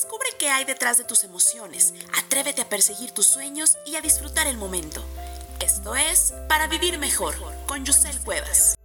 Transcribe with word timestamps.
Descubre 0.00 0.28
qué 0.38 0.46
hay 0.46 0.64
detrás 0.64 0.96
de 0.96 1.02
tus 1.02 1.24
emociones, 1.24 1.92
atrévete 2.16 2.62
a 2.62 2.68
perseguir 2.68 3.10
tus 3.10 3.26
sueños 3.26 3.76
y 3.84 3.96
a 3.96 4.00
disfrutar 4.00 4.46
el 4.46 4.56
momento. 4.56 5.02
Esto 5.58 5.96
es 5.96 6.34
Para 6.48 6.68
Vivir 6.68 7.00
Mejor 7.00 7.34
con 7.66 7.84
Yusel 7.84 8.16
Cuevas. 8.20 8.76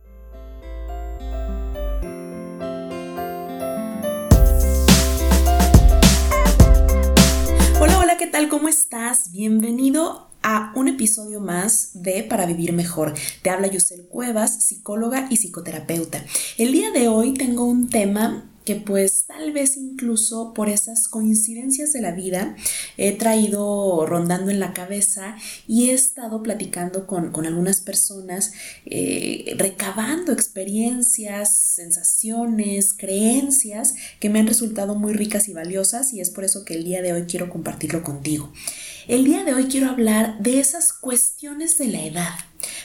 Hola, 7.80 8.00
hola, 8.00 8.18
¿qué 8.18 8.25
tal? 8.25 8.50
¿Cómo 8.50 8.68
estás? 8.68 9.32
Bienvenido 9.32 10.32
a 10.41 10.73
un 10.75 10.88
episodio 10.88 11.39
más 11.39 11.91
de 11.93 12.23
Para 12.23 12.48
Vivir 12.48 12.73
Mejor. 12.73 13.14
Te 13.43 13.52
habla 13.52 13.68
Yusel 13.68 14.07
Cuevas, 14.07 14.64
psicóloga 14.64 15.27
y 15.30 15.38
psicoterapeuta. 15.38 16.25
El 16.57 16.71
día 16.71 16.89
de 16.89 17.07
hoy 17.07 17.36
tengo 17.36 17.66
un 17.66 17.91
tema 17.91 18.50
que 18.66 18.76
pues 18.76 19.26
tal 19.28 19.52
vez 19.52 19.78
incluso 19.78 20.54
por 20.54 20.70
esas 20.70 21.08
coincidencias 21.08 21.94
de 21.94 22.02
la 22.02 22.12
vida 22.12 22.56
he 22.98 23.12
traído 23.12 24.06
rondando 24.06 24.52
en 24.52 24.60
la 24.60 24.74
cabeza 24.74 25.36
y 25.68 25.89
he 25.89 25.94
estado 25.94 26.42
platicando 26.44 27.08
con, 27.08 27.34
algunas 27.46 27.82
personas, 27.82 28.54
eh, 28.86 29.56
recabando 29.58 30.32
experiencias, 30.32 31.56
sensaciones, 31.56 32.94
creencias 32.94 33.95
que 34.20 34.30
me 34.30 34.39
han 34.39 34.48
resultado 34.48 34.95
muy 34.95 35.14
ricas 35.14 35.50
y 35.50 35.53
valiosas 35.53 36.14
y 36.14 36.22
es 36.22 36.30
por 36.30 36.44
eso 36.44 36.64
que 36.64 36.75
el 36.75 36.86
día 36.86 37.02
de 37.02 37.14
hoy 37.14 37.23
quiero 37.23 37.50
compartirlo 37.50 38.03
contigo. 38.03 38.52
El 39.08 39.25
día 39.25 39.44
de 39.44 39.53
hoy 39.53 39.66
quiero 39.66 39.89
hablar 39.89 40.39
de 40.39 40.59
esas 40.59 40.94
cuestiones 40.94 41.78
de 41.78 41.88
la 41.88 42.06
edad, 42.06 42.34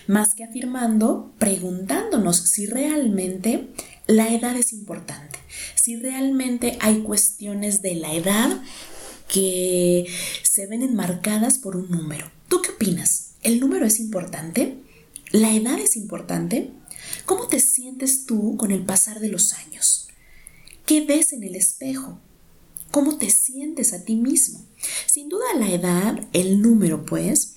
más 0.09 0.35
que 0.35 0.43
afirmando, 0.43 1.33
preguntándonos 1.39 2.39
si 2.39 2.67
realmente 2.67 3.69
la 4.09 4.33
edad 4.33 4.57
es 4.57 4.73
importante 4.73 5.28
si 5.89 5.97
realmente 5.97 6.77
hay 6.83 7.01
cuestiones 7.01 7.81
de 7.81 7.95
la 7.95 8.13
edad 8.13 8.63
que 9.27 10.05
se 10.43 10.67
ven 10.67 10.83
enmarcadas 10.83 11.57
por 11.57 11.77
un 11.77 11.91
número. 11.91 12.31
¿Tú 12.51 12.61
qué 12.61 12.73
opinas? 12.73 13.31
¿El 13.43 13.59
número 13.59 13.87
es 13.87 13.99
importante? 13.99 14.77
¿La 15.31 15.55
edad 15.55 15.79
es 15.79 15.97
importante? 15.97 16.73
¿Cómo 17.25 17.49
te 17.49 17.59
sientes 17.59 18.27
tú 18.27 18.59
con 18.59 18.71
el 18.71 18.85
pasar 18.85 19.19
de 19.21 19.31
los 19.31 19.55
años? 19.55 20.09
¿Qué 20.85 21.07
ves 21.07 21.33
en 21.33 21.43
el 21.43 21.57
espejo? 21.57 22.21
¿Cómo 22.91 23.17
te 23.17 23.31
sientes 23.31 23.95
a 23.95 24.05
ti 24.05 24.15
mismo? 24.15 24.63
Sin 25.07 25.31
duda 25.31 25.47
la 25.59 25.73
edad, 25.73 26.29
el 26.35 26.61
número 26.61 27.07
pues, 27.07 27.55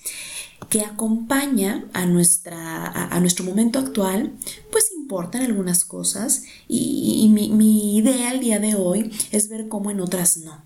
que 0.68 0.82
acompaña 0.82 1.84
a, 1.92 2.06
nuestra, 2.06 3.08
a, 3.08 3.20
nuestro 3.20 3.44
momento 3.44 3.78
actual, 3.78 4.32
pues 4.70 4.92
importan 4.92 5.42
algunas 5.42 5.84
cosas 5.84 6.44
y, 6.68 7.28
mi, 7.32 7.50
mi 7.50 7.96
idea 7.96 8.32
el 8.32 8.40
día 8.40 8.58
de 8.58 8.74
hoy 8.74 9.12
es 9.30 9.48
ver 9.48 9.68
cómo 9.68 9.90
en 9.90 10.00
otras 10.00 10.38
no. 10.38 10.62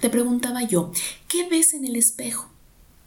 Te 0.00 0.10
preguntaba 0.10 0.62
yo, 0.62 0.92
¿qué 1.28 1.48
ves 1.48 1.74
en 1.74 1.84
el 1.84 1.96
espejo? 1.96 2.50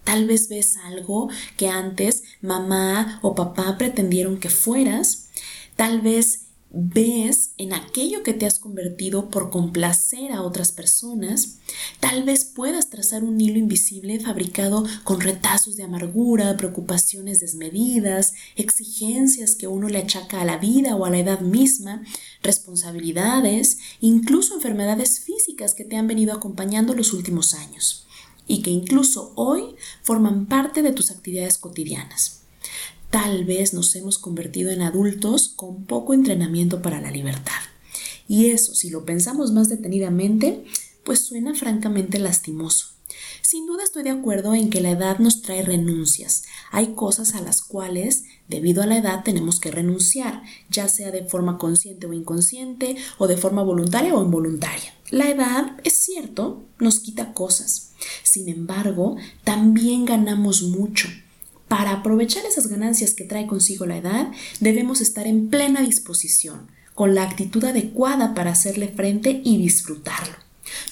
Tal 0.03 0.27
vez 0.27 0.49
ves 0.49 0.77
algo 0.77 1.29
que 1.57 1.69
antes 1.69 2.23
mamá 2.41 3.19
o 3.21 3.35
papá 3.35 3.77
pretendieron 3.77 4.37
que 4.37 4.49
fueras. 4.49 5.29
Tal 5.75 6.01
vez 6.01 6.42
ves 6.73 7.51
en 7.59 7.71
aquello 7.71 8.23
que 8.23 8.33
te 8.33 8.47
has 8.47 8.57
convertido 8.57 9.29
por 9.29 9.51
complacer 9.51 10.31
a 10.31 10.41
otras 10.41 10.71
personas, 10.71 11.59
tal 11.99 12.23
vez 12.23 12.45
puedas 12.45 12.89
trazar 12.89 13.23
un 13.23 13.39
hilo 13.39 13.59
invisible 13.59 14.19
fabricado 14.19 14.83
con 15.03 15.21
retazos 15.21 15.77
de 15.77 15.83
amargura, 15.83 16.57
preocupaciones 16.57 17.39
desmedidas, 17.39 18.33
exigencias 18.55 19.55
que 19.55 19.67
uno 19.67 19.87
le 19.87 19.99
achaca 19.99 20.41
a 20.41 20.45
la 20.45 20.57
vida 20.57 20.95
o 20.95 21.05
a 21.05 21.11
la 21.11 21.19
edad 21.19 21.41
misma, 21.41 22.03
responsabilidades, 22.41 23.77
incluso 24.01 24.55
enfermedades 24.55 25.19
físicas 25.19 25.75
que 25.75 25.85
te 25.85 25.95
han 25.95 26.07
venido 26.07 26.33
acompañando 26.33 26.95
los 26.95 27.13
últimos 27.13 27.53
años 27.53 28.07
y 28.47 28.63
que 28.63 28.71
incluso 28.71 29.31
hoy 29.35 29.75
forman 30.01 30.47
parte 30.47 30.81
de 30.81 30.91
tus 30.91 31.11
actividades 31.11 31.59
cotidianas. 31.59 32.42
Tal 33.13 33.45
vez 33.45 33.75
nos 33.75 33.95
hemos 33.95 34.17
convertido 34.17 34.71
en 34.71 34.81
adultos 34.81 35.53
con 35.55 35.85
poco 35.85 36.15
entrenamiento 36.15 36.81
para 36.81 36.99
la 36.99 37.11
libertad. 37.11 37.61
Y 38.27 38.47
eso, 38.47 38.73
si 38.73 38.89
lo 38.89 39.05
pensamos 39.05 39.51
más 39.51 39.69
detenidamente, 39.69 40.63
pues 41.03 41.19
suena 41.19 41.53
francamente 41.53 42.17
lastimoso. 42.17 42.87
Sin 43.43 43.67
duda 43.67 43.83
estoy 43.83 44.01
de 44.01 44.09
acuerdo 44.09 44.55
en 44.55 44.71
que 44.71 44.81
la 44.81 44.89
edad 44.89 45.19
nos 45.19 45.43
trae 45.43 45.61
renuncias. 45.61 46.45
Hay 46.71 46.95
cosas 46.95 47.35
a 47.35 47.41
las 47.41 47.61
cuales, 47.61 48.23
debido 48.47 48.81
a 48.81 48.87
la 48.87 48.97
edad, 48.97 49.23
tenemos 49.23 49.59
que 49.59 49.69
renunciar, 49.69 50.41
ya 50.71 50.87
sea 50.87 51.11
de 51.11 51.23
forma 51.23 51.59
consciente 51.59 52.07
o 52.07 52.13
inconsciente, 52.13 52.95
o 53.19 53.27
de 53.27 53.37
forma 53.37 53.61
voluntaria 53.61 54.15
o 54.15 54.23
involuntaria. 54.23 54.91
La 55.11 55.29
edad, 55.29 55.79
es 55.83 55.93
cierto, 55.93 56.63
nos 56.79 56.99
quita 56.99 57.35
cosas. 57.35 57.91
Sin 58.23 58.49
embargo, 58.49 59.17
también 59.43 60.05
ganamos 60.05 60.63
mucho 60.63 61.09
para 61.73 61.91
aprovechar 61.91 62.45
esas 62.45 62.67
ganancias 62.67 63.15
que 63.15 63.23
trae 63.23 63.47
consigo 63.47 63.87
la 63.87 63.97
edad, 63.97 64.31
debemos 64.59 65.01
estar 65.01 65.25
en 65.25 65.49
plena 65.49 65.81
disposición, 65.81 66.69
con 66.93 67.15
la 67.15 67.23
actitud 67.23 67.65
adecuada 67.65 68.35
para 68.35 68.51
hacerle 68.51 68.89
frente 68.89 69.41
y 69.43 69.57
disfrutarlo. 69.57 70.35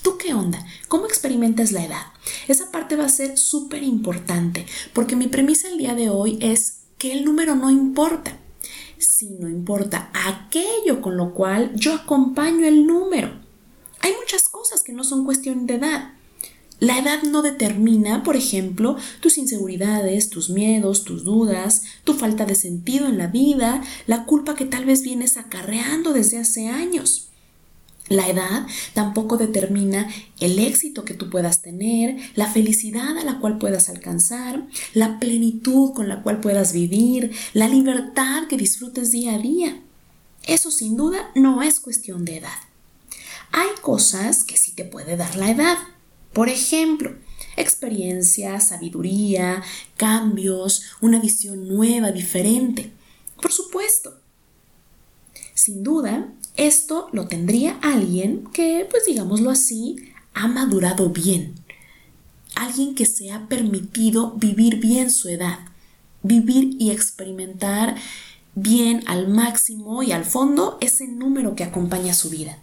¿Tú 0.02 0.18
qué 0.18 0.34
onda? 0.34 0.66
¿Cómo 0.88 1.06
experimentas 1.06 1.72
la 1.72 1.86
edad? 1.86 2.02
Esa 2.48 2.72
parte 2.72 2.96
va 2.96 3.06
a 3.06 3.10
ser 3.10 3.38
súper 3.38 3.84
importante, 3.84 4.66
porque 4.92 5.16
mi 5.16 5.28
premisa 5.28 5.70
el 5.70 5.78
día 5.78 5.94
de 5.94 6.10
hoy 6.10 6.40
es 6.42 6.78
que 6.98 7.12
el 7.12 7.26
número 7.26 7.54
no 7.54 7.70
importa, 7.70 8.40
sino 8.98 9.48
importa 9.48 10.10
aquello 10.26 11.00
con 11.00 11.16
lo 11.16 11.36
cual 11.36 11.76
yo 11.76 11.94
acompaño 11.94 12.66
el 12.66 12.88
número. 12.88 13.30
Hay 14.00 14.14
muchas 14.20 14.50
cosas 14.50 14.82
que 14.82 14.94
no 14.94 15.04
son 15.04 15.26
cuestión 15.26 15.68
de 15.68 15.76
edad. 15.76 16.14
La 16.82 16.98
edad 16.98 17.22
no 17.22 17.44
determina, 17.44 18.24
por 18.24 18.36
ejemplo, 18.36 18.98
tus 19.20 19.38
inseguridades, 19.38 20.32
tus 20.32 20.50
miedos, 20.50 21.04
tus 21.04 21.24
dudas, 21.24 21.84
tu 22.04 22.16
falta 22.16 22.48
de 22.48 22.56
sentido 22.56 23.06
en 23.06 23.20
la 23.20 23.28
vida, 23.28 23.84
la 24.08 24.26
culpa 24.26 24.56
que 24.56 24.66
tal 24.66 24.86
vez 24.86 25.04
vienes 25.04 25.38
acarreando 25.38 26.12
desde 26.12 26.40
hace 26.40 26.70
años. 26.70 27.30
La 28.10 28.28
edad 28.28 28.66
tampoco 28.96 29.38
determina 29.38 30.10
el 30.40 30.58
éxito 30.58 31.06
que 31.06 31.14
tú 31.14 31.30
puedas 31.30 31.62
tener, 31.62 32.18
la 32.34 32.52
felicidad 32.52 33.16
a 33.16 33.24
la 33.24 33.38
cual 33.38 33.60
puedas 33.60 33.88
alcanzar, 33.88 34.68
la 34.96 35.20
plenitud 35.20 35.94
con 35.94 36.10
la 36.10 36.24
cual 36.24 36.42
puedas 36.42 36.74
vivir, 36.74 37.32
la 37.54 37.70
libertad 37.70 38.48
que 38.48 38.58
disfrutes 38.58 39.12
día 39.12 39.36
a 39.36 39.38
día. 39.38 39.84
Eso 40.48 40.72
sin 40.72 40.98
duda 40.98 41.30
no 41.36 41.62
es 41.62 41.80
cuestión 41.80 42.26
de 42.26 42.38
edad. 42.38 42.60
Hay 43.52 43.70
cosas 43.84 44.44
que 44.44 44.58
sí 44.58 44.72
te 44.72 44.84
puede 44.84 45.16
dar 45.16 45.36
la 45.36 45.52
edad. 45.52 45.78
Por 46.34 46.50
ejemplo, 46.50 47.16
experiencia, 47.58 48.60
sabiduría, 48.60 49.64
cambios, 49.98 50.84
una 51.02 51.20
visión 51.20 51.68
nueva, 51.68 52.12
diferente. 52.12 52.92
Por 53.42 53.52
supuesto. 53.52 54.18
Sin 55.54 55.84
duda, 55.84 56.34
esto 56.56 57.10
lo 57.12 57.28
tendría 57.28 57.78
alguien 57.82 58.46
que, 58.54 58.88
pues 58.90 59.06
digámoslo 59.06 59.50
así, 59.50 60.12
ha 60.34 60.48
madurado 60.48 61.10
bien. 61.10 61.56
Alguien 62.56 62.96
que 62.96 63.06
se 63.06 63.32
ha 63.32 63.48
permitido 63.48 64.32
vivir 64.34 64.78
bien 64.80 65.12
su 65.12 65.30
edad, 65.30 65.60
vivir 66.24 66.76
y 66.80 66.92
experimentar 66.92 67.96
bien 68.56 69.04
al 69.08 69.28
máximo 69.30 70.04
y 70.04 70.12
al 70.12 70.26
fondo 70.26 70.78
ese 70.82 71.08
número 71.08 71.56
que 71.56 71.64
acompaña 71.64 72.14
su 72.14 72.30
vida. 72.30 72.58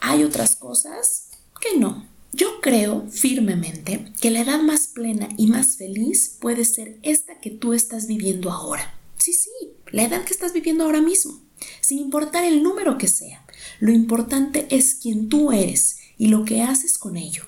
Hay 0.00 0.24
otras 0.24 0.56
cosas 0.56 1.28
que 1.60 1.78
no, 1.78 2.04
yo 2.32 2.60
creo 2.60 3.06
firmemente 3.10 4.12
que 4.20 4.30
la 4.30 4.40
edad 4.40 4.60
más 4.60 4.88
plena 4.88 5.28
y 5.36 5.46
más 5.46 5.76
feliz 5.76 6.36
puede 6.40 6.64
ser 6.64 6.98
esta 7.02 7.40
que 7.40 7.50
tú 7.50 7.72
estás 7.72 8.06
viviendo 8.06 8.50
ahora. 8.50 8.94
Sí, 9.16 9.32
sí, 9.32 9.50
la 9.90 10.04
edad 10.04 10.24
que 10.24 10.32
estás 10.32 10.52
viviendo 10.52 10.84
ahora 10.84 11.00
mismo, 11.00 11.40
sin 11.80 11.98
importar 11.98 12.44
el 12.44 12.62
número 12.62 12.98
que 12.98 13.08
sea. 13.08 13.44
Lo 13.80 13.92
importante 13.92 14.66
es 14.70 14.94
quién 14.94 15.28
tú 15.28 15.52
eres 15.52 15.98
y 16.18 16.28
lo 16.28 16.44
que 16.44 16.62
haces 16.62 16.98
con 16.98 17.16
ello. 17.16 17.44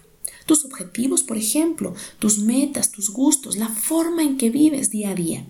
Tus 0.46 0.64
objetivos, 0.64 1.22
por 1.22 1.36
ejemplo, 1.36 1.94
tus 2.18 2.38
metas, 2.38 2.90
tus 2.90 3.10
gustos, 3.10 3.56
la 3.56 3.68
forma 3.68 4.22
en 4.22 4.36
que 4.36 4.50
vives 4.50 4.90
día 4.90 5.10
a 5.10 5.14
día. 5.14 5.46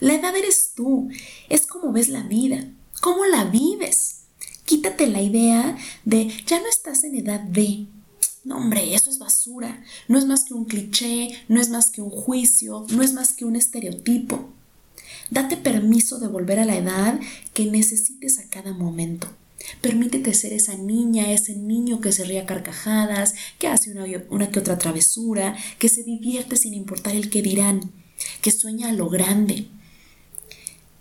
La 0.00 0.14
edad 0.14 0.34
eres 0.36 0.72
tú, 0.74 1.08
es 1.48 1.66
como 1.66 1.92
ves 1.92 2.08
la 2.08 2.22
vida, 2.22 2.72
cómo 3.00 3.26
la 3.26 3.44
vives. 3.44 4.22
Quítate 4.64 5.06
la 5.06 5.20
idea 5.20 5.76
de 6.04 6.32
ya 6.46 6.60
no 6.60 6.68
estás 6.68 7.04
en 7.04 7.16
edad 7.16 7.40
de, 7.40 7.86
no, 8.44 8.56
hombre, 8.56 8.94
eso 8.94 9.10
es 9.10 9.18
basura. 9.18 9.82
No 10.08 10.18
es 10.18 10.26
más 10.26 10.44
que 10.44 10.54
un 10.54 10.64
cliché, 10.64 11.30
no 11.48 11.60
es 11.60 11.68
más 11.68 11.90
que 11.90 12.00
un 12.00 12.10
juicio, 12.10 12.86
no 12.90 13.02
es 13.02 13.12
más 13.12 13.32
que 13.32 13.44
un 13.44 13.56
estereotipo. 13.56 14.48
Date 15.30 15.56
permiso 15.56 16.18
de 16.18 16.28
volver 16.28 16.58
a 16.58 16.64
la 16.64 16.76
edad 16.76 17.20
que 17.52 17.66
necesites 17.66 18.38
a 18.38 18.48
cada 18.48 18.72
momento. 18.72 19.28
Permítete 19.82 20.32
ser 20.32 20.54
esa 20.54 20.74
niña, 20.74 21.32
ese 21.32 21.54
niño 21.54 22.00
que 22.00 22.12
se 22.12 22.24
ríe 22.24 22.40
a 22.40 22.46
carcajadas, 22.46 23.34
que 23.58 23.68
hace 23.68 23.90
una, 23.92 24.04
una 24.30 24.50
que 24.50 24.58
otra 24.58 24.78
travesura, 24.78 25.56
que 25.78 25.90
se 25.90 26.02
divierte 26.02 26.56
sin 26.56 26.72
importar 26.72 27.14
el 27.14 27.28
que 27.28 27.42
dirán, 27.42 27.92
que 28.40 28.50
sueña 28.50 28.88
a 28.88 28.92
lo 28.92 29.10
grande. 29.10 29.68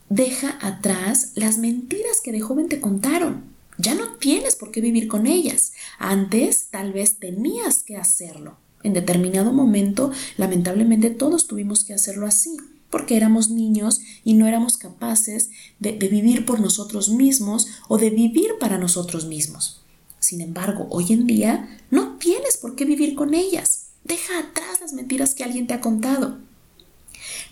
Deja 0.09 0.57
atrás 0.61 1.31
las 1.35 1.57
mentiras 1.57 2.19
que 2.21 2.33
de 2.33 2.41
joven 2.41 2.67
te 2.67 2.81
contaron 2.81 3.58
Ya 3.79 3.95
no 3.95 4.17
tienes 4.17 4.57
por 4.57 4.71
qué 4.71 4.81
vivir 4.81 5.07
con 5.07 5.25
ellas. 5.25 5.71
Antes 5.99 6.67
tal 6.69 6.91
vez 6.91 7.15
tenías 7.15 7.81
que 7.81 7.95
hacerlo. 7.95 8.57
En 8.83 8.91
determinado 8.91 9.53
momento, 9.53 10.11
lamentablemente 10.35 11.09
todos 11.09 11.47
tuvimos 11.47 11.85
que 11.85 11.93
hacerlo 11.93 12.27
así, 12.27 12.57
porque 12.89 13.15
éramos 13.15 13.49
niños 13.49 14.01
y 14.25 14.33
no 14.33 14.47
éramos 14.47 14.75
capaces 14.75 15.49
de, 15.79 15.93
de, 15.93 16.09
vivir 16.09 16.45
por 16.45 16.59
nosotros 16.59 17.09
mismos 17.09 17.67
o 17.87 17.97
de 17.97 18.09
vivir 18.09 18.51
para 18.59 18.77
nosotros 18.77 19.25
mismos. 19.25 19.81
Sin 20.19 20.41
embargo, 20.41 20.87
hoy 20.89 21.13
en 21.13 21.25
día 21.25 21.79
no 21.89 22.17
tienes 22.17 22.57
por 22.57 22.75
qué 22.75 22.83
vivir 22.83 23.15
con 23.15 23.33
ellas. 23.33 23.87
Deja 24.03 24.39
atrás 24.39 24.81
las 24.81 24.91
mentiras 24.91 25.33
que 25.35 25.45
alguien 25.45 25.67
te 25.67 25.73
ha 25.73 25.79
contado. 25.79 26.37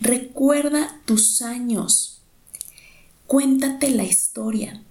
Recuerda 0.01 0.99
tus 1.05 1.41
años. 1.41 2.21
Cuéntate 3.27 3.91
la 3.91 4.03
historia. 4.03 4.83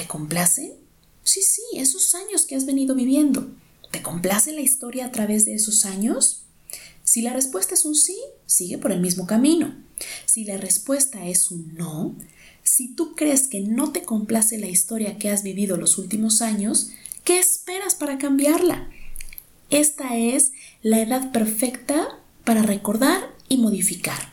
¿Te 0.00 0.06
complace? 0.06 0.78
Sí, 1.24 1.42
sí, 1.42 1.60
esos 1.74 2.14
años 2.14 2.46
que 2.46 2.56
has 2.56 2.64
venido 2.64 2.94
viviendo. 2.94 3.50
¿Te 3.90 4.00
complace 4.00 4.50
la 4.50 4.62
historia 4.62 5.04
a 5.04 5.12
través 5.12 5.44
de 5.44 5.52
esos 5.52 5.84
años? 5.84 6.44
Si 7.04 7.20
la 7.20 7.34
respuesta 7.34 7.74
es 7.74 7.84
un 7.84 7.94
sí, 7.94 8.16
sigue 8.46 8.78
por 8.78 8.92
el 8.92 9.00
mismo 9.00 9.26
camino. 9.26 9.74
Si 10.24 10.44
la 10.44 10.56
respuesta 10.56 11.26
es 11.26 11.50
un 11.50 11.74
no, 11.74 12.16
si 12.62 12.94
tú 12.94 13.14
crees 13.14 13.46
que 13.46 13.60
no 13.60 13.92
te 13.92 14.02
complace 14.02 14.56
la 14.56 14.68
historia 14.68 15.18
que 15.18 15.28
has 15.28 15.42
vivido 15.42 15.76
los 15.76 15.98
últimos 15.98 16.40
años, 16.40 16.92
¿qué 17.22 17.38
esperas 17.38 17.94
para 17.94 18.16
cambiarla? 18.16 18.88
Esta 19.68 20.16
es 20.16 20.52
la 20.80 21.02
edad 21.02 21.30
perfecta 21.30 22.18
para 22.44 22.62
recordar 22.62 23.36
y 23.50 23.58
modificar. 23.58 24.32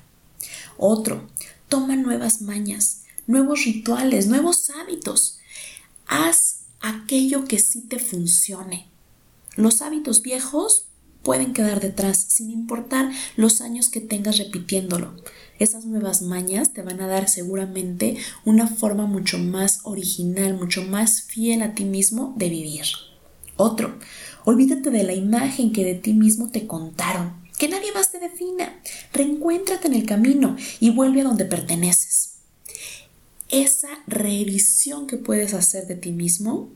Otro, 0.78 1.28
toma 1.68 1.98
nuevas 1.98 2.42
mañas, 2.42 3.02
nuevos 3.28 3.66
rituales, 3.66 4.28
nuevos 4.28 4.70
hábitos. 4.70 5.37
Haz 6.08 6.62
aquello 6.80 7.46
que 7.46 7.60
sí 7.60 7.82
te 7.82 8.00
funcione. 8.00 8.88
Los 9.56 9.82
hábitos 9.82 10.22
viejos 10.22 10.88
pueden 11.22 11.52
quedar 11.52 11.82
detrás, 11.82 12.18
sin 12.18 12.52
importar 12.52 13.12
los 13.36 13.60
años 13.60 13.90
que 13.90 14.00
tengas 14.00 14.38
repitiéndolo. 14.38 15.14
Esas 15.60 15.86
nuevas 15.86 16.22
mañas 16.22 16.72
te 16.72 16.82
van 16.82 17.02
a 17.02 17.08
dar 17.08 17.28
seguramente 17.28 18.18
una 18.46 18.68
forma 18.68 19.06
mucho 19.06 19.38
más 19.38 19.82
original, 19.84 20.54
mucho 20.54 20.84
más 20.84 21.24
fiel 21.24 21.62
a 21.64 21.74
ti 21.74 21.84
mismo 21.84 22.34
de 22.38 22.50
vivir. 22.50 22.86
Otro, 23.58 23.98
olvídate 24.46 24.92
de 24.92 25.04
la 25.04 25.14
imagen 25.14 25.74
que 25.74 25.84
de 25.84 25.96
ti 25.96 26.14
mismo 26.14 26.50
te 26.52 26.68
contaron. 26.68 27.34
Que 27.58 27.68
nadie 27.68 27.92
más 27.92 28.12
te 28.12 28.20
defina. 28.20 28.80
Reencuéntrate 29.12 29.88
en 29.88 29.96
el 29.96 30.06
camino 30.06 30.56
y 30.80 30.92
vuelve 30.92 31.22
a 31.22 31.24
donde 31.26 31.46
perteneces. 31.46 32.27
Esa 33.50 33.90
revisión 34.08 35.08
que 35.08 35.18
puedes 35.18 35.54
hacer 35.54 35.88
de 35.88 35.96
ti 35.96 36.12
mismo 36.12 36.70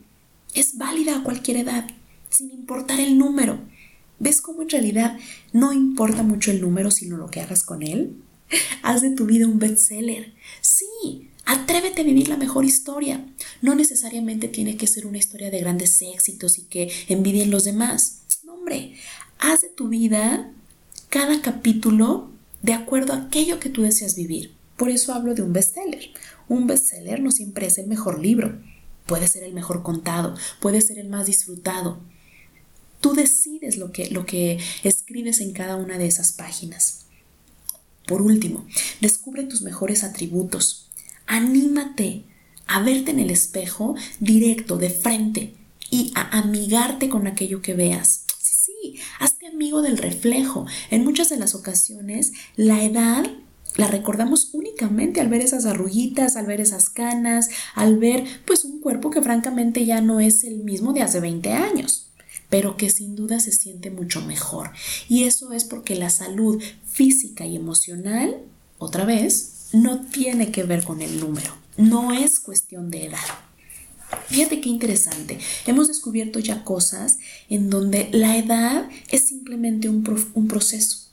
es 0.54 0.78
válida 0.78 1.18
a 1.18 1.22
cualquier 1.22 1.58
edad 1.58 1.86
sin 2.30 2.50
importar 2.50 2.98
el 3.00 3.18
número. 3.18 3.60
¿Ves 4.18 4.40
cómo 4.40 4.62
en 4.62 4.70
realidad 4.70 5.18
no 5.52 5.72
importa 5.72 6.22
mucho 6.22 6.50
el 6.50 6.60
número, 6.60 6.90
sino 6.90 7.16
lo 7.16 7.28
que 7.28 7.40
hagas 7.40 7.62
con 7.62 7.82
él? 7.82 8.16
Haz 8.82 9.02
de 9.02 9.10
tu 9.10 9.26
vida 9.26 9.46
un 9.46 9.58
bestseller. 9.58 10.32
Sí, 10.60 11.28
atrévete 11.44 12.02
a 12.02 12.04
vivir 12.04 12.28
la 12.28 12.36
mejor 12.36 12.64
historia. 12.64 13.26
No 13.60 13.74
necesariamente 13.74 14.48
tiene 14.48 14.76
que 14.76 14.86
ser 14.86 15.06
una 15.06 15.18
historia 15.18 15.50
de 15.50 15.60
grandes 15.60 16.00
éxitos 16.02 16.58
y 16.58 16.62
que 16.62 16.90
envidien 17.08 17.50
los 17.50 17.64
demás. 17.64 18.22
No, 18.44 18.54
hombre, 18.54 18.94
haz 19.38 19.62
de 19.62 19.68
tu 19.68 19.88
vida 19.88 20.52
cada 21.08 21.42
capítulo 21.42 22.30
de 22.62 22.72
acuerdo 22.72 23.12
a 23.12 23.22
aquello 23.24 23.60
que 23.60 23.70
tú 23.70 23.82
deseas 23.82 24.16
vivir. 24.16 24.54
Por 24.76 24.88
eso 24.88 25.12
hablo 25.12 25.34
de 25.34 25.42
un 25.42 25.52
bestseller. 25.52 26.10
Un 26.52 26.66
bestseller 26.66 27.22
no 27.22 27.30
siempre 27.30 27.66
es 27.66 27.78
el 27.78 27.86
mejor 27.86 28.18
libro. 28.18 28.60
Puede 29.06 29.26
ser 29.26 29.42
el 29.42 29.54
mejor 29.54 29.82
contado, 29.82 30.36
puede 30.60 30.80
ser 30.80 30.98
el 30.98 31.08
más 31.08 31.26
disfrutado, 31.26 32.00
Tú 33.02 33.14
decides 33.14 33.78
lo 33.78 33.90
que, 33.90 34.10
lo 34.10 34.24
que 34.26 34.60
escribes 34.84 35.40
en 35.40 35.52
cada 35.52 35.74
una 35.74 35.98
de 35.98 36.06
esas 36.06 36.30
páginas. 36.30 37.00
Por 38.06 38.22
último, 38.22 38.64
descubre 39.00 39.42
tus 39.42 39.62
mejores 39.62 40.04
atributos. 40.04 40.88
Anímate 41.26 42.22
a 42.68 42.80
verte 42.80 43.10
en 43.10 43.18
el 43.18 43.30
espejo 43.30 43.96
directo, 44.20 44.76
de 44.76 44.88
frente, 44.88 45.56
y 45.90 46.12
a 46.14 46.38
amigarte 46.38 47.08
con 47.08 47.26
aquello 47.26 47.60
que 47.60 47.74
veas. 47.74 48.24
Sí, 48.38 48.54
sí, 48.54 49.00
hazte 49.18 49.48
amigo 49.48 49.82
del 49.82 49.98
reflejo. 49.98 50.66
En 50.92 51.02
muchas 51.02 51.28
de 51.28 51.38
las 51.38 51.56
ocasiones, 51.56 52.32
la 52.54 52.84
edad 52.84 53.24
la 53.76 53.88
recordamos 53.88 54.50
únicamente 54.52 55.20
al 55.20 55.28
ver 55.28 55.40
esas 55.40 55.66
arruguitas, 55.66 56.36
al 56.36 56.46
ver 56.46 56.60
esas 56.60 56.90
canas, 56.90 57.48
al 57.74 57.98
ver 57.98 58.24
pues 58.46 58.64
un 58.64 58.80
cuerpo 58.80 59.10
que 59.10 59.22
francamente 59.22 59.86
ya 59.86 60.00
no 60.00 60.20
es 60.20 60.44
el 60.44 60.58
mismo 60.58 60.92
de 60.92 61.02
hace 61.02 61.20
20 61.20 61.52
años 61.52 62.08
pero 62.52 62.76
que 62.76 62.90
sin 62.90 63.16
duda 63.16 63.40
se 63.40 63.50
siente 63.50 63.90
mucho 63.90 64.20
mejor. 64.20 64.72
Y 65.08 65.24
eso 65.24 65.54
es 65.54 65.64
porque 65.64 65.94
la 65.94 66.10
salud 66.10 66.62
física 66.84 67.46
y 67.46 67.56
emocional, 67.56 68.42
otra 68.76 69.06
vez, 69.06 69.68
no 69.72 70.04
tiene 70.04 70.52
que 70.52 70.62
ver 70.62 70.84
con 70.84 71.00
el 71.00 71.18
número, 71.18 71.56
no 71.78 72.12
es 72.12 72.40
cuestión 72.40 72.90
de 72.90 73.06
edad. 73.06 73.18
Fíjate 74.26 74.60
qué 74.60 74.68
interesante. 74.68 75.38
Hemos 75.66 75.88
descubierto 75.88 76.40
ya 76.40 76.62
cosas 76.62 77.18
en 77.48 77.70
donde 77.70 78.10
la 78.12 78.36
edad 78.36 78.86
es 79.08 79.28
simplemente 79.28 79.88
un, 79.88 80.04
un, 80.34 80.46
proceso. 80.46 81.08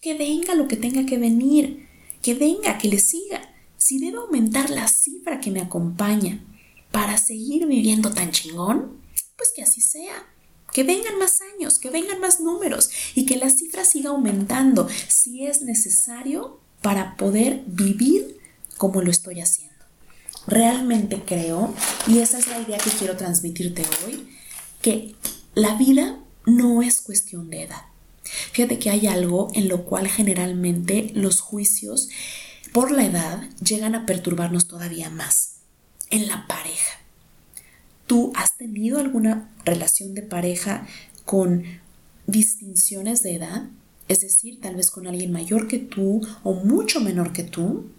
Que 0.00 0.16
venga 0.16 0.54
lo 0.54 0.68
que 0.68 0.76
tenga 0.76 1.04
que 1.06 1.18
venir, 1.18 1.88
que 2.24 2.32
venga, 2.32 2.78
que 2.78 2.88
le 2.88 2.98
siga. 2.98 3.52
Si 3.76 3.98
debe 3.98 4.16
aumentar 4.16 4.70
la 4.70 4.88
cifra 4.88 5.40
que 5.40 5.50
me 5.50 5.60
acompaña 5.60 6.42
para 6.90 7.18
seguir 7.18 7.66
viviendo 7.66 8.10
tan 8.12 8.30
chingón, 8.30 8.98
pues 9.36 9.52
que 9.54 9.62
así 9.62 9.82
sea 9.82 10.26
que 10.72 10.84
vengan 10.84 11.18
más 11.18 11.40
años, 11.54 11.78
que 11.78 11.90
vengan 11.90 12.20
más 12.20 12.40
números 12.40 12.90
y 13.14 13.26
que 13.26 13.36
la 13.36 13.50
cifra 13.50 13.84
siga 13.84 14.08
aumentando 14.10 14.88
si 15.06 15.46
es 15.46 15.60
necesario 15.60 16.60
para 16.80 17.14
poder 17.16 17.62
vivir 17.66 18.38
como 18.78 19.02
lo 19.02 19.10
estoy 19.10 19.40
haciendo. 19.40 19.84
Realmente 20.46 21.22
creo, 21.26 21.74
y 22.06 22.20
esa 22.20 22.38
es 22.38 22.48
la 22.48 22.58
idea 22.58 22.78
que 22.78 22.90
quiero 22.90 23.18
transmitirte 23.18 23.84
hoy, 24.04 24.28
que 24.80 25.14
la 25.54 25.76
vida 25.76 26.18
no 26.46 26.80
es 26.80 27.02
cuestión 27.02 27.50
de 27.50 27.64
edad. 27.64 27.93
Fíjate 28.52 28.78
que 28.78 28.90
hay 28.90 29.06
algo 29.06 29.50
en 29.54 29.68
lo 29.68 29.84
cual 29.84 30.08
generalmente 30.08 31.10
los 31.14 31.40
juicios 31.40 32.08
por 32.72 32.90
la 32.90 33.04
edad 33.04 33.48
llegan 33.62 33.94
a 33.94 34.06
perturbarnos 34.06 34.66
todavía 34.66 35.10
más. 35.10 35.56
En 36.10 36.28
la 36.28 36.46
pareja. 36.46 37.00
¿Tú 38.06 38.32
has 38.36 38.56
tenido 38.56 38.98
alguna 38.98 39.50
relación 39.64 40.14
de 40.14 40.22
pareja 40.22 40.86
con 41.24 41.64
distinciones 42.26 43.22
de 43.22 43.36
edad? 43.36 43.68
Es 44.08 44.20
decir, 44.20 44.60
tal 44.60 44.76
vez 44.76 44.90
con 44.90 45.06
alguien 45.06 45.32
mayor 45.32 45.66
que 45.66 45.78
tú 45.78 46.20
o 46.42 46.52
mucho 46.52 47.00
menor 47.00 47.32
que 47.32 47.44
tú. 47.44 47.90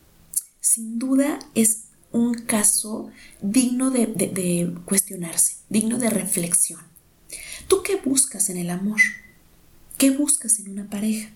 Sin 0.59 0.99
duda 0.99 1.39
es 1.55 1.85
un 2.11 2.33
caso 2.35 3.09
digno 3.41 3.91
de, 3.91 4.05
de 4.07 4.73
cuestionarse, 4.85 5.57
digno 5.69 5.97
de 5.97 6.09
reflexión. 6.09 6.81
¿Tú 7.67 7.81
qué 7.83 7.95
buscas 7.97 8.49
en 8.49 8.57
el 8.57 8.69
amor? 8.69 9.01
¿Qué 9.97 10.09
buscas 10.09 10.59
en 10.59 10.69
una 10.69 10.89
pareja? 10.89 11.29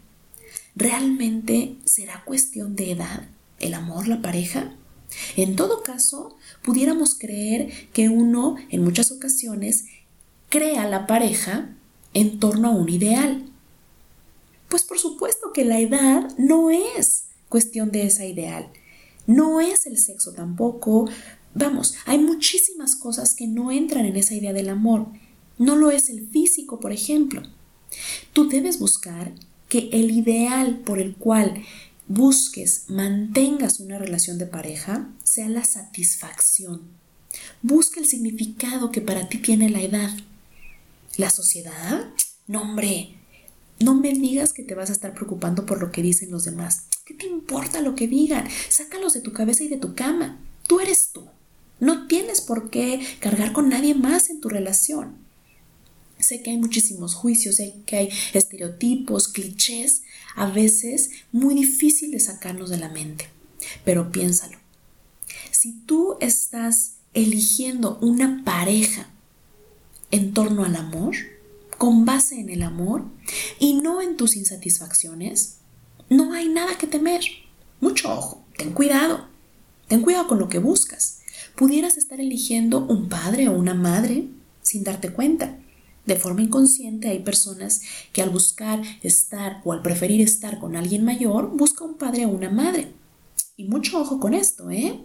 ¿Realmente 0.76 1.78
será 1.86 2.24
cuestión 2.26 2.76
de 2.76 2.92
edad 2.92 3.30
el 3.60 3.74
amor, 3.74 4.10
la 4.10 4.22
pareja? 4.22 4.76
En 5.38 5.56
todo 5.56 5.82
caso, 5.82 6.36
pudiéramos 6.62 7.16
creer 7.16 7.72
que 7.94 8.10
uno, 8.10 8.58
en 8.70 8.84
muchas 8.84 9.12
ocasiones, 9.12 9.86
crea 10.50 10.90
la 10.90 11.08
pareja 11.08 11.70
en 12.14 12.40
torno 12.40 12.68
a 12.68 12.72
un 12.72 12.90
ideal. 12.90 13.50
Pues 14.68 14.84
por 14.84 15.00
supuesto 15.00 15.54
que 15.54 15.64
la 15.64 15.80
edad 15.80 16.30
no 16.38 16.70
es 16.70 17.28
cuestión 17.48 17.92
de 17.92 18.08
esa 18.08 18.26
ideal. 18.26 18.70
No 19.26 19.62
es 19.62 19.86
el 19.86 19.98
sexo 19.98 20.34
tampoco. 20.34 21.10
Vamos, 21.56 21.96
hay 22.06 22.18
muchísimas 22.18 22.98
cosas 22.98 23.36
que 23.36 23.48
no 23.48 23.72
entran 23.72 24.06
en 24.06 24.18
esa 24.18 24.36
idea 24.36 24.52
del 24.52 24.68
amor. 24.68 25.08
No 25.58 25.78
lo 25.78 25.92
es 25.92 26.10
el 26.10 26.28
físico, 26.28 26.82
por 26.82 26.92
ejemplo. 26.92 27.42
Tú 28.34 28.50
debes 28.50 28.80
buscar 28.80 29.32
que 29.68 29.90
el 29.92 30.12
ideal 30.12 30.80
por 30.80 31.00
el 31.00 31.16
cual 31.16 31.64
busques, 32.08 32.86
mantengas 32.88 33.80
una 33.80 34.00
relación 34.00 34.38
de 34.38 34.48
pareja, 34.48 35.10
sea 35.24 35.48
la 35.48 35.64
satisfacción. 35.64 36.82
Busca 37.62 38.00
el 38.00 38.08
significado 38.08 38.92
que 38.92 39.02
para 39.02 39.30
ti 39.30 39.38
tiene 39.38 39.70
la 39.70 39.82
edad. 39.82 40.12
¿La 41.18 41.30
sociedad? 41.30 42.10
No, 42.48 42.64
hombre, 42.64 43.16
no 43.80 43.94
me 43.94 44.14
digas 44.14 44.54
que 44.54 44.64
te 44.64 44.76
vas 44.76 44.90
a 44.90 44.94
estar 44.94 45.14
preocupando 45.14 45.66
por 45.66 45.80
lo 45.80 45.92
que 45.92 46.02
dicen 46.02 46.32
los 46.32 46.46
demás. 46.46 46.86
¿Qué 47.06 47.14
te 47.14 47.28
importa 47.28 47.82
lo 47.82 47.96
que 47.96 48.08
digan? 48.08 48.48
Sácalos 48.70 49.14
de 49.14 49.22
tu 49.22 49.32
cabeza 49.32 49.64
y 49.64 49.68
de 49.68 49.78
tu 49.78 49.96
cama. 49.96 50.40
Tú 50.68 50.80
eres 50.80 51.12
tú. 51.14 51.26
No 51.80 52.08
tienes 52.08 52.42
por 52.42 52.70
qué 52.70 53.06
cargar 53.20 53.54
con 53.54 53.70
nadie 53.70 53.96
más 53.96 54.30
en 54.30 54.42
tu 54.42 54.50
relación. 54.50 55.16
Sé 56.20 56.42
que 56.42 56.52
hay 56.52 56.58
muchísimos 56.58 57.16
juicios, 57.16 57.56
sé 57.56 57.76
que 57.86 57.96
hay 57.96 58.10
estereotipos, 58.34 59.30
clichés, 59.30 60.04
a 60.36 60.50
veces 60.50 61.12
muy 61.32 61.56
difícil 61.56 62.12
de 62.12 62.20
sacarnos 62.20 62.70
de 62.70 62.78
la 62.78 62.90
mente. 62.90 63.30
Pero 63.86 64.12
piénsalo. 64.12 64.58
Si 65.52 65.74
tú 65.86 66.18
estás 66.20 66.96
eligiendo 67.14 67.98
una 68.02 68.44
pareja 68.44 69.10
en 70.12 70.34
torno 70.34 70.66
al 70.66 70.76
amor, 70.76 71.16
con 71.78 72.06
base 72.06 72.40
en 72.40 72.50
el 72.50 72.64
amor 72.64 73.06
y 73.58 73.76
no 73.76 74.02
en 74.02 74.18
tus 74.18 74.36
insatisfacciones, 74.36 75.58
no 76.10 76.34
hay 76.34 76.50
nada 76.50 76.78
que 76.78 76.88
temer. 76.88 77.22
Mucho 77.80 78.14
ojo, 78.14 78.44
ten 78.58 78.72
cuidado. 78.72 79.28
Ten 79.88 80.02
cuidado 80.02 80.28
con 80.28 80.40
lo 80.40 80.50
que 80.50 80.60
buscas. 80.60 81.22
Pudieras 81.56 81.98
estar 81.98 82.20
eligiendo 82.20 82.86
un 82.86 83.10
padre 83.10 83.48
o 83.48 83.54
una 83.54 83.74
madre 83.74 84.28
sin 84.62 84.84
darte 84.84 85.12
cuenta. 85.12 85.58
De 86.06 86.16
forma 86.16 86.42
inconsciente 86.42 87.10
hay 87.10 87.20
personas 87.20 87.82
que 88.14 88.22
al 88.22 88.30
buscar 88.30 88.82
estar 89.04 89.62
o 89.64 89.74
al 89.74 89.82
preferir 89.82 90.22
estar 90.22 90.60
con 90.60 90.76
alguien 90.76 91.04
mayor, 91.04 91.50
busca 91.56 91.84
un 91.84 91.96
padre 91.96 92.26
o 92.26 92.30
una 92.30 92.50
madre. 92.50 92.92
Y 93.58 93.66
mucho 93.66 94.00
ojo 94.00 94.20
con 94.20 94.34
esto, 94.34 94.72
¿eh? 94.72 95.00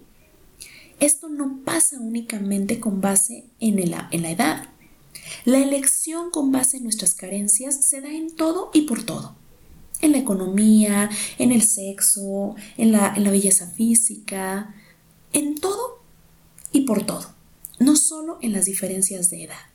Esto 1.00 1.28
no 1.28 1.60
pasa 1.64 1.98
únicamente 1.98 2.80
con 2.80 3.00
base 3.00 3.44
en, 3.60 3.78
en 3.78 4.22
la 4.22 4.30
edad. 4.30 4.68
La 5.44 5.58
elección 5.58 6.30
con 6.30 6.52
base 6.52 6.78
en 6.78 6.84
nuestras 6.84 7.14
carencias 7.14 7.84
se 7.84 8.00
da 8.00 8.08
en 8.08 8.34
todo 8.34 8.70
y 8.72 8.82
por 8.82 9.02
todo. 9.02 9.34
En 10.00 10.12
la 10.12 10.18
economía, 10.18 11.10
en 11.38 11.52
el 11.52 11.62
sexo, 11.62 12.54
en 12.76 12.92
la, 12.92 13.12
en 13.14 13.24
la 13.24 13.30
belleza 13.30 13.66
física, 13.68 14.74
en 15.32 15.56
todo 15.56 16.02
y 16.72 16.82
por 16.82 17.04
todo, 17.04 17.26
no 17.78 17.96
solo 17.96 18.38
en 18.40 18.52
las 18.52 18.66
diferencias 18.66 19.30
de 19.30 19.44
edad. 19.44 19.73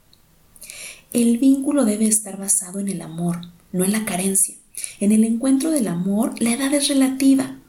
El 1.13 1.37
vínculo 1.37 1.85
debe 1.85 2.07
estar 2.07 2.37
basado 2.37 2.79
en 2.79 2.87
el 2.87 3.01
amor, 3.01 3.41
no 3.71 3.83
en 3.83 3.91
la 3.91 4.05
carencia. 4.05 4.55
En 4.99 5.11
el 5.11 5.23
encuentro 5.23 5.71
del 5.71 5.87
amor, 5.87 6.41
la 6.41 6.53
edad 6.53 6.73
es 6.73 6.87
relativa. 6.87 7.59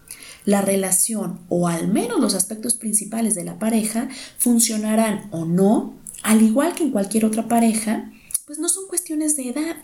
La 0.44 0.62
relación, 0.62 1.40
o 1.48 1.68
al 1.68 1.88
menos 1.88 2.20
los 2.20 2.34
aspectos 2.34 2.74
principales 2.74 3.34
de 3.34 3.44
la 3.44 3.58
pareja, 3.58 4.08
funcionarán 4.38 5.28
o 5.32 5.44
no 5.44 6.00
al 6.22 6.42
igual 6.42 6.74
que 6.74 6.84
en 6.84 6.90
cualquier 6.90 7.24
otra 7.24 7.48
pareja, 7.48 8.10
pues 8.46 8.58
no 8.58 8.68
son 8.68 8.86
cuestiones 8.88 9.36
de 9.36 9.48
edad. 9.48 9.76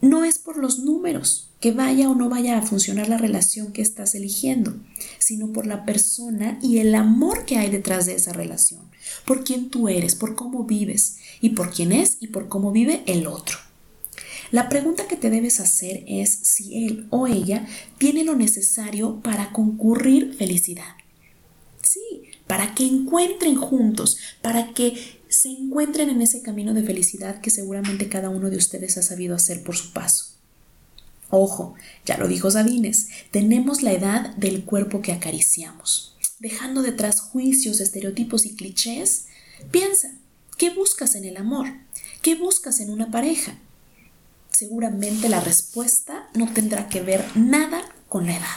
No 0.00 0.24
es 0.24 0.38
por 0.38 0.58
los 0.58 0.78
números 0.78 1.50
que 1.60 1.72
vaya 1.72 2.10
o 2.10 2.14
no 2.14 2.28
vaya 2.28 2.58
a 2.58 2.62
funcionar 2.62 3.08
la 3.08 3.16
relación 3.16 3.72
que 3.72 3.80
estás 3.80 4.14
eligiendo, 4.14 4.74
sino 5.18 5.52
por 5.52 5.66
la 5.66 5.84
persona 5.84 6.58
y 6.62 6.78
el 6.78 6.94
amor 6.94 7.46
que 7.46 7.56
hay 7.56 7.70
detrás 7.70 8.06
de 8.06 8.14
esa 8.14 8.32
relación, 8.32 8.82
por 9.26 9.42
quién 9.42 9.70
tú 9.70 9.88
eres, 9.88 10.14
por 10.14 10.34
cómo 10.34 10.64
vives 10.64 11.16
y 11.40 11.50
por 11.50 11.72
quién 11.72 11.92
es 11.92 12.18
y 12.20 12.28
por 12.28 12.48
cómo 12.48 12.72
vive 12.72 13.02
el 13.06 13.26
otro. 13.26 13.56
La 14.50 14.68
pregunta 14.68 15.08
que 15.08 15.16
te 15.16 15.30
debes 15.30 15.60
hacer 15.60 16.04
es 16.06 16.30
si 16.30 16.86
él 16.86 17.06
o 17.10 17.26
ella 17.26 17.66
tiene 17.98 18.22
lo 18.22 18.36
necesario 18.36 19.20
para 19.20 19.50
concurrir 19.52 20.34
felicidad. 20.34 20.94
Sí, 21.82 22.22
para 22.46 22.74
que 22.74 22.86
encuentren 22.86 23.56
juntos, 23.56 24.18
para 24.42 24.72
que 24.72 25.15
se 25.36 25.50
encuentren 25.50 26.08
en 26.08 26.22
ese 26.22 26.40
camino 26.40 26.72
de 26.72 26.82
felicidad 26.82 27.42
que 27.42 27.50
seguramente 27.50 28.08
cada 28.08 28.30
uno 28.30 28.48
de 28.48 28.56
ustedes 28.56 28.96
ha 28.96 29.02
sabido 29.02 29.36
hacer 29.36 29.62
por 29.62 29.76
su 29.76 29.92
paso. 29.92 30.32
Ojo, 31.28 31.74
ya 32.06 32.16
lo 32.16 32.26
dijo 32.26 32.50
Sabines, 32.50 33.08
tenemos 33.32 33.82
la 33.82 33.92
edad 33.92 34.34
del 34.36 34.64
cuerpo 34.64 35.02
que 35.02 35.12
acariciamos. 35.12 36.16
Dejando 36.38 36.80
detrás 36.80 37.20
juicios, 37.20 37.80
estereotipos 37.80 38.46
y 38.46 38.54
clichés, 38.54 39.26
piensa, 39.70 40.10
¿qué 40.56 40.70
buscas 40.70 41.14
en 41.14 41.26
el 41.26 41.36
amor? 41.36 41.66
¿Qué 42.22 42.34
buscas 42.34 42.80
en 42.80 42.88
una 42.88 43.10
pareja? 43.10 43.58
Seguramente 44.50 45.28
la 45.28 45.40
respuesta 45.40 46.30
no 46.34 46.50
tendrá 46.54 46.88
que 46.88 47.02
ver 47.02 47.22
nada 47.36 47.82
con 48.08 48.24
la 48.24 48.38
edad. 48.38 48.56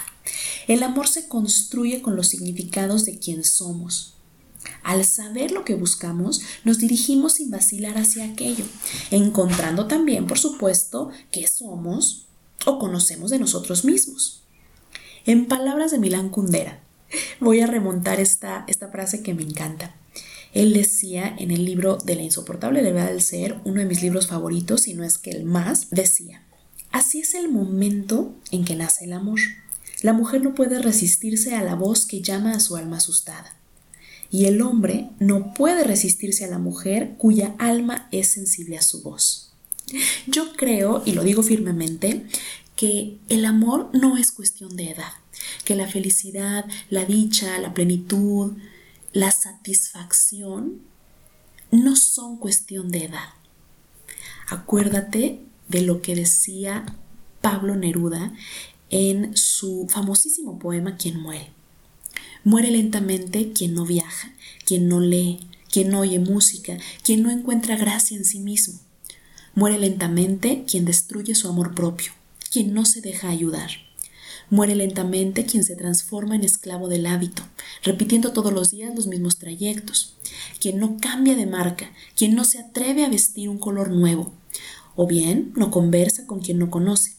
El 0.68 0.84
amor 0.84 1.10
se 1.10 1.28
construye 1.28 2.02
con 2.02 2.16
los 2.16 2.30
significados 2.30 3.04
de 3.04 3.20
quien 3.20 3.44
somos, 3.44 4.19
al 4.84 5.06
saber 5.06 5.52
lo 5.52 5.66
que 5.66 5.76
buscamos, 5.76 6.42
nos 6.64 6.80
dirigimos 6.80 7.34
sin 7.34 7.52
vacilar 7.52 7.98
hacia 7.98 8.26
aquello, 8.26 8.66
encontrando 9.12 9.88
también, 9.88 10.28
por 10.28 10.40
supuesto, 10.40 11.10
qué 11.32 11.48
somos 11.48 12.28
o 12.66 12.80
conocemos 12.80 13.32
de 13.32 13.40
nosotros 13.40 13.86
mismos. 13.86 14.44
En 15.26 15.48
palabras 15.48 15.92
de 15.92 16.00
Milán 16.00 16.30
Kundera, 16.30 16.80
voy 17.40 17.62
a 17.62 17.68
remontar 17.68 18.20
esta, 18.20 18.66
esta 18.68 18.90
frase 18.90 19.22
que 19.22 19.34
me 19.34 19.44
encanta. 19.44 19.96
Él 20.54 20.74
decía 20.74 21.36
en 21.38 21.52
el 21.52 21.66
libro 21.66 21.98
de 21.98 22.16
la 22.16 22.24
insoportable 22.24 22.82
levedad 22.82 23.10
del 23.10 23.22
ser, 23.22 23.60
uno 23.66 23.82
de 23.82 23.86
mis 23.86 24.02
libros 24.02 24.28
favoritos, 24.28 24.82
si 24.82 24.94
no 24.94 25.04
es 25.04 25.18
que 25.18 25.30
el 25.30 25.44
más, 25.46 25.90
decía, 25.92 26.44
así 26.92 27.20
es 27.20 27.36
el 27.36 27.50
momento 27.50 28.34
en 28.52 28.66
que 28.66 28.76
nace 28.76 29.06
el 29.06 29.14
amor. 29.14 29.40
La 30.02 30.14
mujer 30.14 30.42
no 30.42 30.56
puede 30.56 30.80
resistirse 30.82 31.56
a 31.56 31.64
la 31.64 31.76
voz 31.76 32.06
que 32.06 32.22
llama 32.22 32.54
a 32.54 32.60
su 32.60 32.78
alma 32.78 32.98
asustada 32.98 33.59
y 34.32 34.46
el 34.46 34.62
hombre 34.62 35.10
no 35.20 35.54
puede 35.54 35.84
resistirse 35.84 36.46
a 36.46 36.50
la 36.50 36.60
mujer 36.60 37.16
cuya 37.18 37.56
alma 37.58 38.08
es 38.12 38.28
sensible 38.28 38.78
a 38.78 38.82
su 38.82 39.02
voz. 39.02 39.52
Yo 40.28 40.54
creo, 40.56 41.02
y 41.06 41.14
lo 41.14 41.24
digo 41.24 41.42
firmemente, 41.42 42.26
que 42.76 43.18
el 43.28 43.46
amor 43.46 43.90
no 43.94 44.18
es 44.18 44.32
cuestión 44.32 44.76
de 44.76 44.92
edad, 44.92 45.12
que 45.66 45.76
la 45.76 45.88
felicidad, 45.88 46.66
la 46.90 47.06
dicha, 47.06 47.58
la 47.60 47.74
plenitud, 47.74 48.54
la 49.12 49.32
satisfacción 49.32 50.82
no 51.72 51.96
son 51.96 52.38
cuestión 52.38 52.90
de 52.92 53.06
edad. 53.06 53.34
Acuérdate 54.48 55.42
de 55.68 55.82
lo 55.82 56.02
que 56.02 56.16
decía 56.16 56.86
Pablo 57.42 57.76
Neruda 57.76 58.34
en 58.90 59.36
su 59.36 59.88
famosísimo 59.90 60.58
poema 60.58 60.98
Quien 60.98 61.20
muere. 61.20 61.59
Muere 62.46 62.72
lentamente 62.72 63.52
quien 63.52 63.74
no 63.74 63.86
viaja, 63.86 64.34
quien 64.66 64.88
no 64.88 65.02
lee, 65.02 65.40
quien 65.70 65.90
no 65.90 66.00
oye 66.00 66.20
música, 66.20 66.78
quien 67.04 67.22
no 67.22 67.32
encuentra 67.32 67.76
gracia 67.76 68.16
en 68.16 68.24
sí 68.24 68.40
mismo. 68.40 68.80
Muere 69.56 69.78
lentamente 69.78 70.64
quien 70.66 70.86
destruye 70.86 71.36
su 71.36 71.50
amor 71.50 71.76
propio, 71.76 72.14
quien 72.50 72.74
no 72.74 72.86
se 72.86 73.02
deja 73.02 73.28
ayudar. 73.28 73.72
Muere 74.50 74.74
lentamente 74.76 75.46
quien 75.46 75.66
se 75.66 75.76
transforma 75.76 76.36
en 76.36 76.46
esclavo 76.46 76.88
del 76.88 77.08
hábito, 77.08 77.44
repitiendo 77.84 78.32
todos 78.32 78.54
los 78.54 78.72
días 78.72 78.96
los 78.96 79.06
mismos 79.06 79.38
trayectos, 79.38 80.16
quien 80.62 80.80
no 80.80 80.98
cambia 81.00 81.36
de 81.36 81.46
marca, 81.46 81.92
quien 82.16 82.36
no 82.36 82.46
se 82.46 82.60
atreve 82.60 83.04
a 83.04 83.10
vestir 83.10 83.50
un 83.50 83.60
color 83.60 83.92
nuevo, 83.92 84.34
o 84.96 85.06
bien 85.08 85.52
no 85.58 85.72
conversa 85.72 86.26
con 86.26 86.40
quien 86.40 86.58
no 86.58 86.72
conoce, 86.72 87.19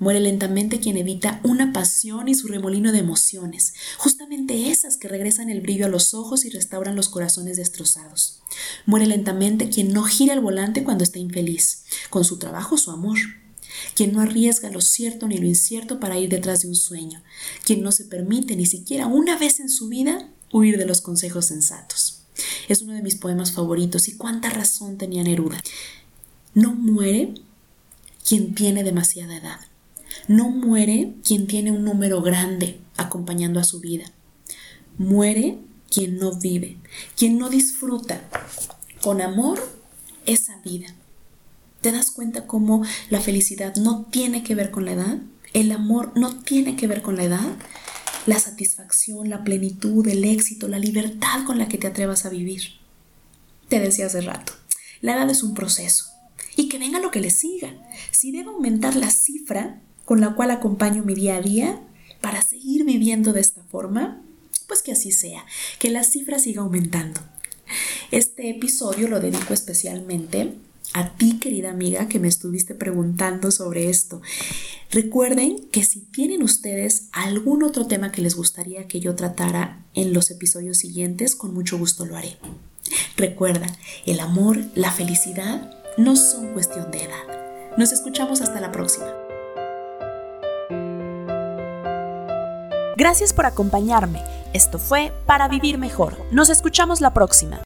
Muere 0.00 0.18
lentamente 0.18 0.80
quien 0.80 0.96
evita 0.96 1.40
una 1.44 1.74
pasión 1.74 2.26
y 2.28 2.34
su 2.34 2.48
remolino 2.48 2.90
de 2.90 3.00
emociones, 3.00 3.74
justamente 3.98 4.70
esas 4.70 4.96
que 4.96 5.08
regresan 5.08 5.50
el 5.50 5.60
brillo 5.60 5.84
a 5.84 5.90
los 5.90 6.14
ojos 6.14 6.46
y 6.46 6.50
restauran 6.50 6.96
los 6.96 7.10
corazones 7.10 7.58
destrozados. 7.58 8.40
Muere 8.86 9.06
lentamente 9.06 9.68
quien 9.68 9.92
no 9.92 10.04
gira 10.04 10.32
el 10.32 10.40
volante 10.40 10.84
cuando 10.84 11.04
está 11.04 11.18
infeliz, 11.18 11.84
con 12.08 12.24
su 12.24 12.38
trabajo 12.38 12.76
o 12.76 12.78
su 12.78 12.90
amor. 12.90 13.18
Quien 13.94 14.14
no 14.14 14.22
arriesga 14.22 14.70
lo 14.70 14.80
cierto 14.80 15.28
ni 15.28 15.36
lo 15.36 15.46
incierto 15.46 16.00
para 16.00 16.18
ir 16.18 16.30
detrás 16.30 16.62
de 16.62 16.68
un 16.68 16.76
sueño. 16.76 17.22
Quien 17.64 17.82
no 17.82 17.92
se 17.92 18.06
permite 18.06 18.56
ni 18.56 18.64
siquiera 18.64 19.06
una 19.06 19.36
vez 19.36 19.60
en 19.60 19.68
su 19.68 19.88
vida 19.88 20.30
huir 20.50 20.78
de 20.78 20.86
los 20.86 21.02
consejos 21.02 21.44
sensatos. 21.44 22.22
Es 22.68 22.80
uno 22.80 22.94
de 22.94 23.02
mis 23.02 23.16
poemas 23.16 23.52
favoritos 23.52 24.08
y 24.08 24.16
cuánta 24.16 24.48
razón 24.48 24.96
tenía 24.96 25.22
Neruda. 25.22 25.60
No 26.54 26.72
muere 26.72 27.34
quien 28.26 28.54
tiene 28.54 28.82
demasiada 28.82 29.36
edad. 29.36 29.60
No 30.30 30.48
muere 30.48 31.14
quien 31.24 31.48
tiene 31.48 31.72
un 31.72 31.82
número 31.82 32.22
grande 32.22 32.78
acompañando 32.96 33.58
a 33.58 33.64
su 33.64 33.80
vida. 33.80 34.12
Muere 34.96 35.58
quien 35.92 36.18
no 36.18 36.38
vive, 36.38 36.76
quien 37.16 37.36
no 37.36 37.50
disfruta 37.50 38.20
con 39.02 39.22
amor 39.22 39.58
esa 40.26 40.60
vida. 40.60 40.86
¿Te 41.80 41.90
das 41.90 42.12
cuenta 42.12 42.46
cómo 42.46 42.84
la 43.08 43.20
felicidad 43.20 43.74
no 43.74 44.04
tiene 44.04 44.44
que 44.44 44.54
ver 44.54 44.70
con 44.70 44.84
la 44.84 44.92
edad? 44.92 45.18
El 45.52 45.72
amor 45.72 46.12
no 46.14 46.36
tiene 46.36 46.76
que 46.76 46.86
ver 46.86 47.02
con 47.02 47.16
la 47.16 47.24
edad. 47.24 47.56
La 48.26 48.38
satisfacción, 48.38 49.30
la 49.30 49.42
plenitud, 49.42 50.06
el 50.06 50.22
éxito, 50.22 50.68
la 50.68 50.78
libertad 50.78 51.44
con 51.44 51.58
la 51.58 51.66
que 51.66 51.76
te 51.76 51.88
atrevas 51.88 52.24
a 52.24 52.28
vivir. 52.30 52.74
Te 53.68 53.80
decía 53.80 54.06
hace 54.06 54.20
rato, 54.20 54.52
la 55.00 55.16
edad 55.16 55.28
es 55.28 55.42
un 55.42 55.54
proceso. 55.54 56.04
Y 56.54 56.68
que 56.68 56.78
venga 56.78 57.00
lo 57.00 57.10
que 57.10 57.18
le 57.18 57.30
siga. 57.30 57.74
Si 58.12 58.30
debe 58.30 58.50
aumentar 58.50 58.94
la 58.94 59.10
cifra, 59.10 59.80
con 60.10 60.20
la 60.20 60.34
cual 60.34 60.50
acompaño 60.50 61.04
mi 61.04 61.14
día 61.14 61.36
a 61.36 61.40
día 61.40 61.80
para 62.20 62.42
seguir 62.42 62.84
viviendo 62.84 63.32
de 63.32 63.40
esta 63.40 63.62
forma, 63.62 64.20
pues 64.66 64.82
que 64.82 64.90
así 64.90 65.12
sea, 65.12 65.44
que 65.78 65.88
la 65.88 66.02
cifra 66.02 66.40
siga 66.40 66.62
aumentando. 66.62 67.20
Este 68.10 68.50
episodio 68.50 69.06
lo 69.06 69.20
dedico 69.20 69.54
especialmente 69.54 70.54
a 70.94 71.14
ti, 71.14 71.38
querida 71.38 71.70
amiga, 71.70 72.08
que 72.08 72.18
me 72.18 72.26
estuviste 72.26 72.74
preguntando 72.74 73.52
sobre 73.52 73.88
esto. 73.88 74.20
Recuerden 74.90 75.68
que 75.70 75.84
si 75.84 76.00
tienen 76.00 76.42
ustedes 76.42 77.04
algún 77.12 77.62
otro 77.62 77.86
tema 77.86 78.10
que 78.10 78.20
les 78.20 78.34
gustaría 78.34 78.88
que 78.88 78.98
yo 78.98 79.14
tratara 79.14 79.86
en 79.94 80.12
los 80.12 80.32
episodios 80.32 80.78
siguientes, 80.78 81.36
con 81.36 81.54
mucho 81.54 81.78
gusto 81.78 82.04
lo 82.04 82.16
haré. 82.16 82.36
Recuerda, 83.16 83.68
el 84.06 84.18
amor, 84.18 84.58
la 84.74 84.90
felicidad 84.90 85.72
no 85.98 86.16
son 86.16 86.52
cuestión 86.52 86.90
de 86.90 87.04
edad. 87.04 87.76
Nos 87.78 87.92
escuchamos 87.92 88.40
hasta 88.40 88.60
la 88.60 88.72
próxima. 88.72 89.29
Gracias 93.00 93.32
por 93.32 93.46
acompañarme 93.46 94.22
Esto 94.52 94.78
fue 94.78 95.10
Para 95.24 95.48
Vivir 95.48 95.78
Mejor. 95.78 96.18
Nos 96.32 96.50
escuchamos 96.50 97.00
la 97.00 97.14
próxima. 97.14 97.62